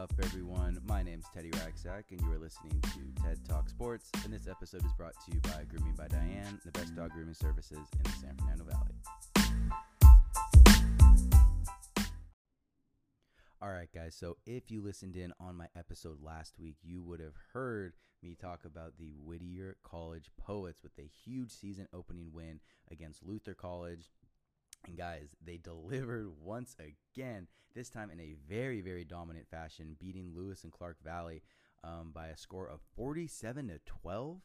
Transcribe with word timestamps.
up, 0.00 0.12
everyone? 0.22 0.80
My 0.88 1.02
name's 1.02 1.26
Teddy 1.34 1.50
Ragsack, 1.50 2.04
and 2.10 2.18
you 2.22 2.32
are 2.32 2.38
listening 2.38 2.80
to 2.80 3.22
TED 3.22 3.38
Talk 3.46 3.68
Sports. 3.68 4.10
And 4.24 4.32
this 4.32 4.48
episode 4.48 4.82
is 4.82 4.94
brought 4.94 5.12
to 5.26 5.34
you 5.34 5.40
by 5.40 5.66
Grooming 5.68 5.94
by 5.94 6.08
Diane, 6.08 6.58
the 6.64 6.72
best 6.72 6.96
dog 6.96 7.10
grooming 7.10 7.34
services 7.34 7.76
in 7.76 8.02
the 8.04 8.10
San 8.18 8.34
Fernando 8.38 8.64
Valley. 8.64 8.94
All 13.60 13.68
right, 13.68 13.90
guys. 13.94 14.14
So 14.18 14.38
if 14.46 14.70
you 14.70 14.80
listened 14.80 15.16
in 15.16 15.34
on 15.38 15.54
my 15.54 15.66
episode 15.76 16.16
last 16.22 16.54
week, 16.58 16.76
you 16.82 17.02
would 17.02 17.20
have 17.20 17.34
heard 17.52 17.92
me 18.22 18.34
talk 18.40 18.64
about 18.64 18.94
the 18.98 19.12
Whittier 19.22 19.76
College 19.82 20.30
Poets 20.38 20.82
with 20.82 20.92
a 20.98 21.10
huge 21.24 21.50
season 21.50 21.88
opening 21.92 22.30
win 22.32 22.60
against 22.90 23.22
Luther 23.22 23.52
College. 23.52 24.08
And 24.86 24.96
guys, 24.96 25.28
they 25.44 25.56
delivered 25.56 26.28
once 26.42 26.76
again, 26.78 27.46
this 27.74 27.90
time 27.90 28.10
in 28.10 28.20
a 28.20 28.34
very, 28.48 28.80
very 28.80 29.04
dominant 29.04 29.46
fashion, 29.48 29.96
beating 29.98 30.32
Lewis 30.34 30.64
and 30.64 30.72
Clark 30.72 30.96
Valley 31.04 31.42
um, 31.84 32.10
by 32.12 32.28
a 32.28 32.36
score 32.36 32.68
of 32.68 32.80
47 32.96 33.68
to 33.68 33.78
12. 33.84 34.40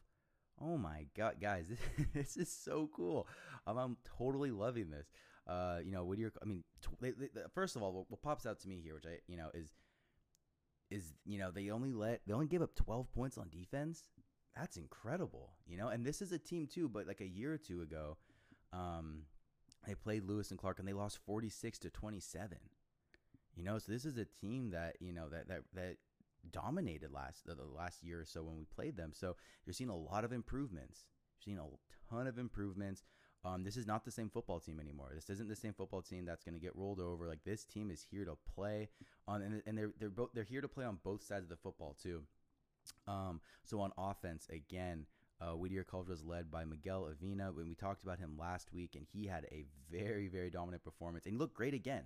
Oh 0.62 0.78
my 0.78 1.06
God, 1.18 1.36
guys, 1.42 1.68
this, 1.68 2.08
this 2.14 2.38
is 2.38 2.50
so 2.50 2.90
cool. 2.96 3.28
Um, 3.68 3.78
I'm 3.78 3.98
totally 4.18 4.52
loving 4.52 4.90
this. 4.90 5.08
Uh, 5.48 5.80
you 5.84 5.92
know, 5.92 6.04
Whittier, 6.04 6.32
I 6.42 6.46
mean, 6.46 6.64
they, 7.02 7.12
they, 7.12 7.28
first 7.54 7.76
of 7.76 7.84
all, 7.84 7.94
what, 7.94 8.10
what 8.10 8.22
pops 8.22 8.46
out 8.46 8.60
to 8.62 8.68
me 8.68 8.82
here, 8.84 8.96
which 8.96 9.06
I, 9.06 9.20
you 9.28 9.38
know, 9.38 9.50
is, 9.54 9.74
is, 10.90 11.14
you 11.26 11.40
know, 11.40 11.52
they 11.52 11.70
only 11.70 11.94
let, 11.94 12.22
they 12.26 12.34
only 12.34 12.48
gave 12.48 12.62
up 12.62 12.76
12 12.76 13.14
points 13.14 13.38
on 13.38 13.50
defense. 13.50 14.04
That's 14.56 14.78
incredible, 14.78 15.52
you 15.68 15.78
know, 15.78 15.90
and 15.90 16.06
this 16.06 16.22
is 16.22 16.32
a 16.32 16.40
team 16.40 16.68
too, 16.68 16.88
but 16.88 17.08
like 17.08 17.22
a 17.22 17.28
year 17.28 17.54
or 17.54 17.58
two 17.58 17.82
ago, 17.82 18.18
um, 18.72 19.24
they 19.86 19.96
played 19.96 20.24
Lewis 20.24 20.52
and 20.52 20.60
Clark 20.60 20.80
and 20.80 20.88
they 20.88 20.94
lost 20.94 21.20
46 21.26 21.80
to 21.80 21.90
27. 21.90 22.58
You 23.56 23.64
know, 23.64 23.78
so 23.78 23.92
this 23.92 24.06
is 24.06 24.18
a 24.18 24.26
team 24.26 24.72
that, 24.72 24.98
you 25.00 25.14
know, 25.14 25.30
that 25.30 25.48
that 25.48 25.62
that 25.74 25.98
dominated 26.52 27.12
last 27.12 27.46
the 27.46 27.56
last 27.64 28.04
year 28.04 28.22
or 28.22 28.26
so 28.26 28.44
when 28.44 28.58
we 28.58 28.66
played 28.66 28.98
them. 28.98 29.12
So 29.14 29.36
you're 29.66 29.74
seeing 29.74 29.90
a 29.90 29.96
lot 29.96 30.24
of 30.24 30.32
improvements. 30.32 31.06
You're 31.40 31.56
seeing 31.56 31.60
a 31.60 32.14
ton 32.14 32.28
of 32.28 32.38
improvements. 32.38 33.04
Um, 33.44 33.64
this 33.64 33.78
is 33.78 33.86
not 33.86 34.04
the 34.04 34.12
same 34.12 34.30
football 34.30 34.60
team 34.60 34.80
anymore. 34.80 35.12
This 35.14 35.30
isn't 35.30 35.48
the 35.48 35.56
same 35.56 35.74
football 35.74 36.02
team 36.02 36.26
that's 36.26 36.44
going 36.44 36.56
to 36.56 36.60
get 36.60 36.76
rolled 36.76 37.00
over. 37.00 37.28
Like 37.28 37.44
this 37.46 37.64
team 37.64 37.92
is 37.92 38.06
here 38.10 38.26
to 38.26 38.36
play 38.56 38.90
on, 39.28 39.42
and, 39.42 39.62
and 39.66 39.78
they're 39.78 39.92
they're 40.00 40.10
both 40.10 40.32
they're 40.34 40.44
here 40.44 40.62
to 40.62 40.68
play 40.68 40.86
on 40.86 40.98
both 41.04 41.24
sides 41.24 41.44
of 41.44 41.50
the 41.50 41.56
football 41.56 41.96
too. 42.02 42.24
Um, 43.08 43.42
so 43.64 43.82
on 43.82 43.92
offense, 43.98 44.48
again, 44.52 45.06
uh, 45.42 45.56
Whittier 45.56 45.84
College 45.84 46.08
was 46.08 46.24
led 46.24 46.50
by 46.50 46.66
Miguel 46.66 47.10
Avina. 47.10 47.54
When 47.54 47.68
we 47.68 47.76
talked 47.76 48.04
about 48.04 48.20
him 48.20 48.38
last 48.40 48.72
week, 48.74 48.96
and 48.96 49.06
he 49.12 49.28
had 49.28 49.46
a 49.52 49.66
very, 49.92 50.28
very 50.28 50.50
dominant 50.50 50.84
performance, 50.84 51.26
and 51.26 51.34
he 51.34 51.38
looked 51.38 51.56
great 51.56 51.74
again. 51.74 52.04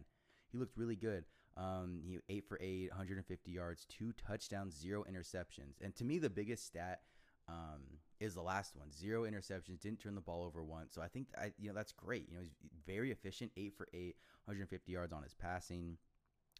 He 0.52 0.58
looked 0.58 0.78
really 0.78 0.96
good. 0.96 1.26
Um, 1.56 2.02
he 2.04 2.20
eight 2.30 2.48
for 2.48 2.58
eight, 2.62 2.90
150 2.90 3.52
yards, 3.52 3.86
two 3.86 4.14
touchdowns, 4.14 4.76
zero 4.76 5.04
interceptions. 5.10 5.82
And 5.82 5.96
to 5.96 6.04
me, 6.04 6.18
the 6.18 6.30
biggest 6.30 6.66
stat 6.66 7.02
um, 7.48 7.82
is 8.20 8.34
the 8.34 8.42
last 8.42 8.76
one: 8.76 8.92
zero 8.92 9.24
interceptions. 9.24 9.82
Didn't 9.82 10.00
turn 10.00 10.16
the 10.16 10.22
ball 10.22 10.44
over 10.44 10.64
once. 10.64 10.94
So 10.94 11.02
I 11.02 11.08
think 11.08 11.28
I, 11.38 11.52
you 11.60 11.68
know 11.68 11.76
that's 11.76 11.92
great. 11.92 12.28
You 12.30 12.36
know, 12.36 12.42
he's 12.42 12.54
very 12.86 13.12
efficient, 13.12 13.52
eight 13.58 13.76
for 13.78 13.88
eight, 13.94 14.16
150 14.46 14.92
yards 14.92 15.14
on 15.14 15.24
his 15.24 15.34
passing. 15.34 15.98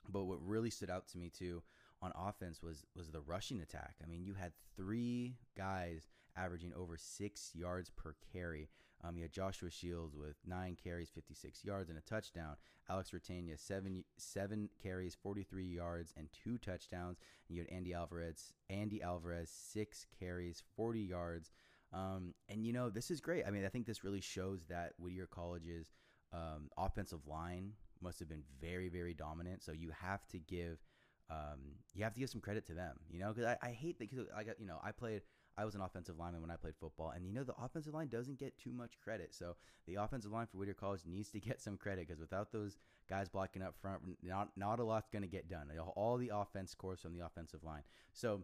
But 0.08 0.26
what 0.26 0.46
really 0.46 0.70
stood 0.70 0.90
out 0.90 1.08
to 1.10 1.18
me 1.18 1.30
too 1.30 1.62
on 2.02 2.12
offense 2.16 2.62
was 2.62 2.86
was 2.96 3.10
the 3.10 3.22
rushing 3.22 3.62
attack. 3.62 3.96
I 4.04 4.08
mean, 4.08 4.24
you 4.24 4.34
had 4.34 4.54
three 4.76 5.36
guys 5.58 6.08
averaging 6.36 6.74
over 6.74 6.98
six 6.98 7.52
yards 7.54 7.90
per 7.90 8.16
carry. 8.32 8.70
Um, 9.04 9.16
you 9.16 9.24
had 9.24 9.32
Joshua 9.32 9.70
Shields 9.70 10.16
with 10.16 10.36
nine 10.46 10.76
carries, 10.82 11.10
56 11.10 11.64
yards, 11.64 11.90
and 11.90 11.98
a 11.98 12.02
touchdown. 12.02 12.56
Alex 12.90 13.12
Retania, 13.12 13.58
seven 13.58 14.04
seven 14.18 14.70
carries, 14.82 15.16
43 15.16 15.66
yards, 15.66 16.14
and 16.18 16.28
two 16.32 16.58
touchdowns. 16.58 17.18
And 17.48 17.58
you 17.58 17.64
had 17.64 17.74
Andy 17.74 17.94
Alvarez, 17.94 18.54
Andy 18.70 19.02
Alvarez, 19.02 19.50
six 19.50 20.06
carries, 20.20 20.64
40 20.76 21.00
yards. 21.00 21.52
Um, 21.92 22.34
and 22.50 22.66
you 22.66 22.74
know 22.74 22.90
this 22.90 23.10
is 23.10 23.20
great. 23.22 23.46
I 23.48 23.52
mean, 23.52 23.66
I 23.66 23.70
think 23.70 23.86
this 23.86 24.04
really 24.04 24.22
shows 24.22 24.66
that 24.70 24.94
Whittier 24.98 25.28
College's 25.28 25.92
um, 26.34 26.70
offensive 26.78 27.26
line 27.26 27.74
must 28.02 28.20
have 28.20 28.30
been 28.30 28.44
very, 28.62 28.90
very 28.90 29.14
dominant. 29.14 29.64
So 29.64 29.72
you 29.72 29.92
have 30.02 30.26
to 30.28 30.40
give 30.40 30.80
um, 31.30 31.60
you 31.94 32.04
have 32.04 32.14
to 32.14 32.20
give 32.20 32.30
some 32.30 32.42
credit 32.42 32.66
to 32.68 32.74
them, 32.74 32.96
you 33.12 33.20
know, 33.20 33.32
because 33.34 33.46
I, 33.46 33.68
I 33.68 33.72
hate 33.72 34.00
that 34.00 34.10
because 34.10 34.26
I 34.36 34.44
got, 34.44 34.60
you 34.60 34.66
know, 34.66 34.80
I 34.84 34.92
played, 34.92 35.22
I 35.58 35.66
was 35.66 35.76
an 35.76 35.82
offensive 35.82 36.18
lineman 36.18 36.42
when 36.42 36.50
I 36.50 36.56
played 36.56 36.76
football, 36.80 37.12
and 37.16 37.26
you 37.26 37.34
know, 37.34 37.44
the 37.44 37.56
offensive 37.62 37.94
line 37.94 38.08
doesn't 38.08 38.40
get 38.40 38.58
too 38.58 38.72
much 38.72 39.00
credit. 39.04 39.34
So 39.34 39.56
the 39.86 39.96
offensive 39.96 40.32
line 40.32 40.48
for 40.48 40.58
Whittier 40.58 40.74
College 40.74 41.02
needs 41.06 41.30
to 41.30 41.40
get 41.40 41.62
some 41.62 41.78
credit 41.78 42.08
because 42.08 42.20
without 42.20 42.52
those 42.52 42.78
guys 43.10 43.30
blocking 43.30 43.62
up 43.62 43.76
front, 43.80 44.02
not 44.24 44.50
not 44.56 44.80
a 44.80 44.84
lot's 44.84 45.10
going 45.10 45.24
to 45.24 45.28
get 45.28 45.50
done. 45.50 45.68
All 45.96 46.18
the 46.18 46.32
offense 46.34 46.72
scores 46.72 47.02
from 47.02 47.14
the 47.18 47.26
offensive 47.26 47.64
line. 47.64 47.84
So. 48.14 48.44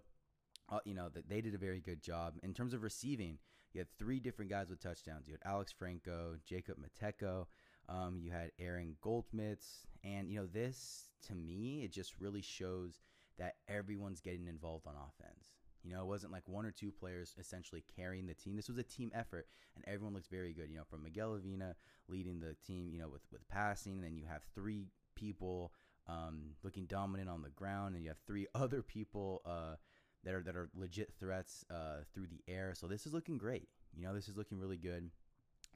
Uh, 0.68 0.80
you 0.84 0.96
know 0.96 1.10
that 1.14 1.30
they 1.30 1.42
did 1.42 1.54
a 1.54 1.60
very 1.60 1.80
good 1.80 2.02
job 2.02 2.34
in 2.42 2.52
terms 2.52 2.74
of 2.74 2.82
receiving. 2.82 3.38
You 3.72 3.82
had 3.82 3.88
three 4.00 4.20
different 4.20 4.50
guys 4.50 4.68
with 4.68 4.80
touchdowns. 4.80 5.28
You 5.28 5.34
had 5.34 5.48
Alex 5.48 5.72
Franco, 5.72 6.38
Jacob 6.44 6.78
Mateko, 6.80 7.46
um, 7.88 8.18
you 8.20 8.32
had 8.32 8.52
Aaron 8.60 8.96
Goldmitz, 9.04 9.86
and 10.04 10.30
you 10.30 10.40
know 10.40 10.48
this 10.48 11.05
to 11.28 11.36
me, 11.36 11.84
it 11.84 11.92
just 11.92 12.14
really 12.20 12.42
shows 12.42 13.02
that 13.38 13.56
everyone's 13.68 14.22
getting 14.22 14.48
involved 14.48 14.88
on 14.88 14.94
offense. 14.96 15.50
You 15.84 15.92
know, 15.92 16.02
it 16.02 16.08
wasn't 16.08 16.32
like 16.32 16.48
one 16.48 16.66
or 16.66 16.72
two 16.72 16.92
players 16.92 17.36
essentially 17.40 17.84
carrying 17.96 18.26
the 18.26 18.34
team. 18.34 18.56
This 18.56 18.68
was 18.70 18.80
a 18.80 18.84
team 18.84 19.12
effort, 19.14 19.48
and 19.76 19.86
everyone 19.88 20.16
looks 20.16 20.28
very 20.28 20.52
good. 20.52 20.70
You 20.72 20.78
know, 20.78 20.84
from 20.90 21.04
Miguel 21.04 21.38
Avina 21.38 21.74
leading 22.08 22.40
the 22.40 22.56
team, 22.66 22.90
you 22.92 23.00
know, 23.00 23.10
with 23.10 23.22
with 23.32 23.48
passing, 23.50 23.94
and 23.96 24.04
then 24.04 24.16
you 24.18 24.26
have 24.26 24.42
three 24.56 24.88
people 25.14 25.74
um, 26.08 26.56
looking 26.64 26.86
dominant 26.86 27.30
on 27.30 27.44
the 27.44 27.50
ground, 27.50 27.94
and 27.94 28.04
you 28.04 28.10
have 28.10 28.18
three 28.26 28.48
other 28.56 28.82
people 28.82 29.42
uh, 29.46 29.76
that 30.24 30.34
are 30.34 30.42
that 30.42 30.56
are 30.56 30.70
legit 30.74 31.14
threats 31.20 31.64
uh, 31.70 31.98
through 32.14 32.28
the 32.28 32.42
air. 32.48 32.74
So 32.76 32.88
this 32.88 33.06
is 33.06 33.14
looking 33.14 33.38
great. 33.38 33.70
You 33.96 34.08
know, 34.08 34.14
this 34.16 34.28
is 34.28 34.36
looking 34.36 34.60
really 34.60 34.78
good 34.78 35.12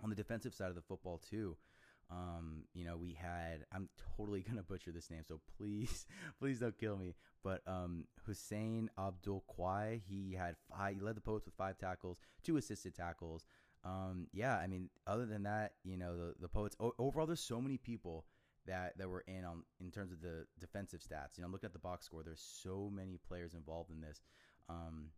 on 0.04 0.10
the 0.10 0.16
defensive 0.16 0.56
side 0.56 0.70
of 0.70 0.76
the 0.76 0.82
football 0.82 1.22
too. 1.30 1.56
Um, 2.12 2.64
you 2.74 2.86
know, 2.86 2.98
we 2.98 3.14
had 3.14 3.66
I'm 3.72 3.90
totally 4.18 4.42
gonna 4.48 4.64
butcher 4.64 4.92
this 4.92 5.10
name, 5.10 5.24
so 5.28 5.42
please, 5.58 6.06
please 6.40 6.60
don't 6.60 6.78
kill 6.78 6.98
me. 6.98 7.16
But 7.44 7.62
um, 7.68 8.06
Hussein 8.26 8.90
Abdul 8.98 9.44
Kwai, 9.48 10.02
he 10.08 10.34
had 10.34 10.56
five. 10.70 10.96
He 10.96 11.02
led 11.02 11.16
the 11.16 11.22
post 11.22 11.46
with 11.46 11.56
five 11.56 11.78
tackles, 11.78 12.20
two 12.44 12.58
assisted 12.58 12.96
tackles. 12.96 13.46
Um, 13.86 14.28
yeah, 14.34 14.58
I 14.58 14.68
mean, 14.68 14.90
other 15.08 15.26
than 15.26 15.44
that, 15.44 15.74
you 15.84 15.98
know, 15.98 16.18
the 16.18 16.34
the 16.40 16.50
poets 16.50 16.76
overall, 16.80 17.28
there's 17.28 17.40
so 17.40 17.62
many 17.62 17.78
people 17.78 18.26
that 18.66 18.98
that 18.98 19.10
were 19.10 19.24
in 19.28 19.46
on 19.46 19.64
in 19.80 19.92
terms 19.92 20.12
of 20.12 20.22
the 20.22 20.46
defensive 20.60 21.02
stats. 21.02 21.38
You 21.38 21.44
know, 21.44 21.50
looking 21.50 21.68
at 21.68 21.74
the 21.74 21.80
box 21.80 22.06
score. 22.06 22.24
There's 22.24 22.44
so 22.62 22.90
many 22.94 23.20
players 23.28 23.54
involved 23.54 23.92
in 23.92 24.02
this. 24.02 24.22
Um, 24.68 25.12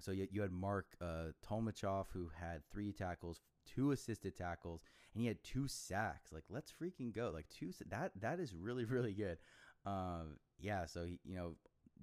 so 0.00 0.10
you, 0.10 0.26
you 0.30 0.42
had 0.42 0.52
Mark 0.52 0.86
uh, 1.00 1.32
Tolmachov 1.48 2.06
who 2.12 2.30
had 2.38 2.62
three 2.72 2.92
tackles, 2.92 3.40
two 3.64 3.92
assisted 3.92 4.36
tackles, 4.36 4.82
and 5.14 5.20
he 5.20 5.28
had 5.28 5.42
two 5.42 5.68
sacks. 5.68 6.32
Like, 6.32 6.44
let's 6.48 6.72
freaking 6.72 7.14
go! 7.14 7.30
Like 7.32 7.48
two 7.48 7.72
that 7.88 8.12
that 8.20 8.40
is 8.40 8.54
really 8.54 8.84
really 8.86 9.12
good. 9.12 9.38
Um, 9.84 10.36
yeah, 10.58 10.86
so 10.86 11.04
he, 11.04 11.18
you 11.24 11.36
know, 11.36 11.54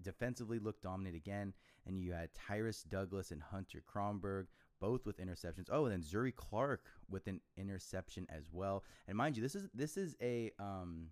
defensively 0.02 0.60
looked 0.60 0.84
dominant 0.84 1.16
again, 1.16 1.54
and 1.86 2.00
you 2.00 2.12
had 2.12 2.30
Tyrus 2.34 2.84
Douglas 2.84 3.32
and 3.32 3.42
Hunter 3.42 3.82
Kronberg 3.88 4.48
both 4.80 5.06
with 5.06 5.20
interceptions. 5.20 5.68
Oh, 5.72 5.86
and 5.86 5.94
then 5.94 6.02
Zuri 6.02 6.34
Clark 6.34 6.84
with 7.10 7.28
an 7.28 7.42
interception 7.58 8.26
as 8.30 8.46
well. 8.52 8.84
And 9.08 9.18
mind 9.18 9.36
you, 9.36 9.44
this 9.44 9.56
is 9.56 9.68
this 9.74 9.98
is 9.98 10.16
a 10.22 10.52
um, 10.60 11.08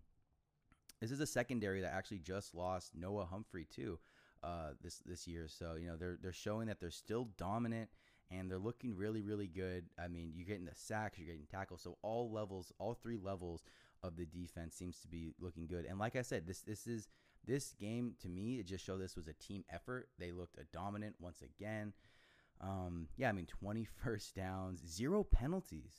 this 1.02 1.12
is 1.12 1.20
a 1.20 1.28
secondary 1.28 1.82
that 1.82 1.94
actually 1.94 2.20
just 2.20 2.56
lost 2.56 2.94
Noah 2.96 3.26
Humphrey 3.26 3.66
too 3.66 4.00
uh, 4.44 4.72
this 4.82 5.02
this 5.06 5.28
year. 5.28 5.48
So 5.48 5.76
you 5.80 5.88
know 5.88 5.98
they're 5.98 6.18
they're 6.22 6.34
showing 6.34 6.68
that 6.68 6.80
they're 6.80 6.92
still 6.92 7.30
dominant 7.38 7.90
and 8.32 8.50
they're 8.50 8.58
looking 8.58 8.96
really 8.96 9.22
really 9.22 9.48
good. 9.48 9.86
I 10.02 10.08
mean, 10.08 10.32
you're 10.36 10.48
getting 10.48 10.66
the 10.66 10.76
sacks, 10.76 11.18
you're 11.18 11.28
getting 11.28 11.48
tackles, 11.50 11.82
so 11.82 11.98
all 12.02 12.32
levels, 12.32 12.72
all 12.80 12.94
three 12.94 13.18
levels 13.18 13.64
of 14.04 14.16
the 14.16 14.26
defense 14.26 14.76
seems 14.76 15.00
to 15.00 15.08
be 15.08 15.34
looking 15.40 15.68
good. 15.68 15.86
And 15.86 16.00
like 16.00 16.16
I 16.16 16.22
said, 16.22 16.46
this 16.46 16.62
this 16.62 16.88
is 16.88 17.08
this 17.46 17.74
game 17.80 18.14
to 18.22 18.28
me 18.28 18.60
it 18.60 18.68
just 18.68 18.86
showed 18.86 19.02
this 19.02 19.16
was 19.16 19.28
a 19.28 19.34
team 19.34 19.64
effort. 19.72 20.10
They 20.20 20.32
looked 20.32 20.58
a 20.58 20.66
dominant 20.74 21.16
once 21.20 21.42
again. 21.42 21.94
Um, 22.60 23.08
yeah, 23.18 23.30
I 23.30 23.34
mean 23.34 23.46
20 23.46 23.86
first 24.04 24.36
downs, 24.36 24.82
zero 24.88 25.24
penalties, 25.24 25.94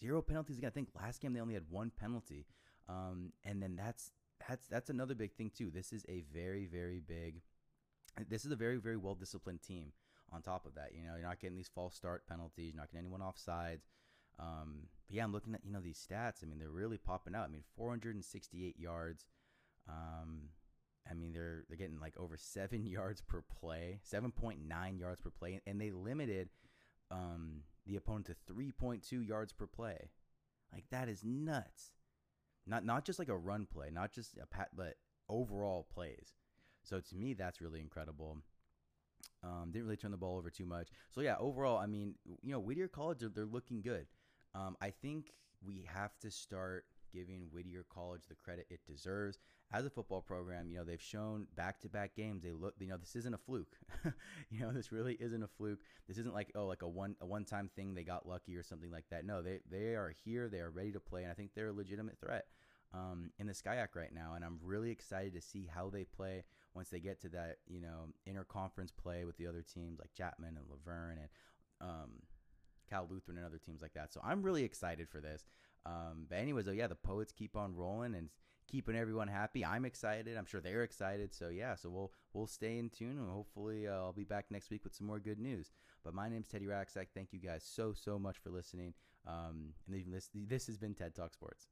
zero 0.00 0.22
penalties 0.22 0.58
again. 0.58 0.68
I 0.68 0.74
think 0.74 0.88
last 0.94 1.20
game 1.20 1.32
they 1.32 1.40
only 1.40 1.54
had 1.54 1.70
one 1.70 1.90
penalty, 1.98 2.46
um, 2.88 3.32
and 3.44 3.62
then 3.62 3.76
that's 3.76 4.12
that's 4.48 4.66
that's 4.66 4.90
another 4.90 5.14
big 5.14 5.32
thing 5.32 5.50
too. 5.54 5.70
This 5.70 5.92
is 5.92 6.04
a 6.08 6.22
very 6.32 6.66
very 6.66 7.00
big 7.00 7.42
this 8.28 8.44
is 8.44 8.52
a 8.52 8.56
very 8.56 8.76
very 8.76 8.96
well 8.96 9.14
disciplined 9.14 9.62
team. 9.62 9.92
On 10.32 10.42
top 10.42 10.66
of 10.66 10.74
that, 10.74 10.90
you 10.94 11.04
know, 11.04 11.14
you're 11.14 11.28
not 11.28 11.40
getting 11.40 11.56
these 11.56 11.70
false 11.72 11.94
start 11.94 12.26
penalties, 12.26 12.72
you're 12.74 12.82
not 12.82 12.90
getting 12.90 13.06
anyone 13.06 13.22
off 13.22 13.38
sides. 13.38 13.86
Um, 14.38 14.88
but 15.06 15.16
yeah, 15.16 15.24
I'm 15.24 15.32
looking 15.32 15.54
at 15.54 15.64
you 15.64 15.72
know 15.72 15.80
these 15.80 16.04
stats. 16.04 16.42
I 16.42 16.46
mean, 16.46 16.58
they're 16.58 16.68
really 16.70 16.98
popping 16.98 17.34
out. 17.34 17.44
I 17.44 17.48
mean, 17.48 17.62
468 17.76 18.78
yards. 18.78 19.24
Um, 19.88 20.50
I 21.08 21.14
mean, 21.14 21.32
they're 21.32 21.64
they're 21.68 21.78
getting 21.78 22.00
like 22.00 22.18
over 22.18 22.36
seven 22.36 22.86
yards 22.86 23.20
per 23.20 23.42
play, 23.42 24.00
7.9 24.10 24.98
yards 24.98 25.20
per 25.20 25.30
play, 25.30 25.60
and 25.66 25.80
they 25.80 25.90
limited 25.90 26.48
um, 27.10 27.62
the 27.86 27.96
opponent 27.96 28.26
to 28.26 28.52
3.2 28.52 29.26
yards 29.26 29.52
per 29.52 29.66
play. 29.66 30.10
Like 30.72 30.84
that 30.90 31.08
is 31.08 31.24
nuts. 31.24 31.92
Not 32.66 32.84
not 32.84 33.04
just 33.04 33.18
like 33.18 33.28
a 33.28 33.36
run 33.36 33.66
play, 33.66 33.90
not 33.92 34.12
just 34.12 34.36
a 34.42 34.46
pat, 34.46 34.70
but 34.76 34.94
overall 35.28 35.86
plays. 35.92 36.34
So 36.82 37.00
to 37.00 37.16
me, 37.16 37.34
that's 37.34 37.60
really 37.60 37.80
incredible. 37.80 38.38
Um, 39.46 39.70
didn't 39.70 39.84
really 39.84 39.96
turn 39.96 40.10
the 40.10 40.16
ball 40.16 40.36
over 40.36 40.50
too 40.50 40.66
much. 40.66 40.88
So 41.10 41.20
yeah, 41.20 41.36
overall, 41.38 41.78
I 41.78 41.86
mean, 41.86 42.14
you 42.42 42.52
know, 42.52 42.58
Whittier 42.58 42.88
College 42.88 43.22
they're, 43.34 43.46
looking 43.46 43.80
good. 43.80 44.06
Um, 44.54 44.76
I 44.80 44.90
think 44.90 45.32
we 45.64 45.86
have 45.92 46.18
to 46.20 46.30
start 46.30 46.84
giving 47.14 47.48
Whittier 47.52 47.84
College 47.88 48.22
the 48.28 48.34
credit 48.34 48.66
it 48.70 48.80
deserves 48.86 49.38
as 49.72 49.84
a 49.84 49.90
football 49.90 50.20
program. 50.20 50.68
You 50.68 50.78
know, 50.78 50.84
they've 50.84 51.00
shown 51.00 51.46
back-to-back 51.54 52.16
games. 52.16 52.42
They 52.42 52.52
look, 52.52 52.74
you 52.78 52.88
know, 52.88 52.96
this 52.96 53.14
isn't 53.14 53.34
a 53.34 53.38
fluke. 53.38 53.76
you 54.50 54.60
know, 54.60 54.72
this 54.72 54.90
really 54.90 55.16
isn't 55.20 55.42
a 55.42 55.48
fluke. 55.48 55.80
This 56.08 56.18
isn't 56.18 56.34
like 56.34 56.50
oh, 56.54 56.66
like 56.66 56.82
a 56.82 56.88
one 56.88 57.14
a 57.20 57.26
one-time 57.26 57.70
thing. 57.76 57.94
They 57.94 58.04
got 58.04 58.26
lucky 58.26 58.56
or 58.56 58.62
something 58.62 58.90
like 58.90 59.06
that. 59.10 59.24
No, 59.24 59.42
they 59.42 59.60
they 59.70 59.94
are 59.94 60.12
here. 60.24 60.48
They 60.48 60.60
are 60.60 60.70
ready 60.70 60.92
to 60.92 61.00
play, 61.00 61.22
and 61.22 61.30
I 61.30 61.34
think 61.34 61.52
they're 61.54 61.68
a 61.68 61.72
legitimate 61.72 62.18
threat 62.20 62.46
um, 62.92 63.30
in 63.38 63.46
the 63.46 63.52
SCIAC 63.52 63.94
right 63.94 64.12
now, 64.12 64.34
and 64.34 64.44
I'm 64.44 64.58
really 64.62 64.90
excited 64.90 65.34
to 65.34 65.40
see 65.40 65.68
how 65.72 65.90
they 65.90 66.04
play 66.04 66.44
once 66.76 66.90
they 66.90 67.00
get 67.00 67.20
to 67.22 67.28
that 67.30 67.56
you 67.66 67.80
know 67.80 68.08
interconference 68.28 68.90
play 68.94 69.24
with 69.24 69.36
the 69.38 69.46
other 69.46 69.62
teams 69.62 69.98
like 69.98 70.12
Chapman 70.14 70.56
and 70.56 70.66
La 70.68 70.76
Verne 70.84 71.18
and 71.18 71.28
um, 71.80 72.10
Cal 72.88 73.08
Lutheran 73.10 73.38
and 73.38 73.46
other 73.46 73.58
teams 73.58 73.82
like 73.82 73.94
that. 73.94 74.12
So 74.12 74.20
I'm 74.22 74.42
really 74.42 74.62
excited 74.62 75.08
for 75.08 75.20
this. 75.20 75.44
Um, 75.84 76.26
but 76.28 76.38
anyways, 76.38 76.66
though, 76.66 76.72
yeah, 76.72 76.86
the 76.86 76.94
poets 76.94 77.32
keep 77.32 77.56
on 77.56 77.74
rolling 77.74 78.14
and 78.14 78.28
keeping 78.68 78.96
everyone 78.96 79.28
happy. 79.28 79.64
I'm 79.64 79.84
excited. 79.84 80.36
I'm 80.36 80.46
sure 80.46 80.60
they're 80.60 80.82
excited. 80.82 81.34
So 81.34 81.48
yeah, 81.48 81.74
so 81.74 81.88
we'll 81.88 82.12
we'll 82.34 82.46
stay 82.46 82.78
in 82.78 82.90
tune 82.90 83.18
and 83.18 83.30
hopefully 83.30 83.88
uh, 83.88 83.92
I'll 83.92 84.12
be 84.12 84.24
back 84.24 84.46
next 84.50 84.70
week 84.70 84.84
with 84.84 84.94
some 84.94 85.06
more 85.06 85.18
good 85.18 85.38
news. 85.38 85.70
But 86.04 86.14
my 86.14 86.28
name's 86.28 86.48
Teddy 86.48 86.66
Raxak. 86.66 87.06
Thank 87.14 87.32
you 87.32 87.40
guys 87.40 87.64
so 87.64 87.92
so 87.94 88.18
much 88.18 88.38
for 88.38 88.50
listening. 88.50 88.94
Um, 89.26 89.72
and 89.90 90.12
this 90.12 90.30
this 90.34 90.66
has 90.66 90.76
been 90.76 90.94
TED 90.94 91.14
Talk 91.14 91.32
Sports. 91.32 91.68